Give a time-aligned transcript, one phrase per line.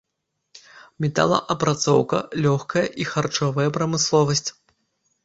[1.03, 4.45] Металаапрацоўка, лёгкая і харчовая прамысловасць.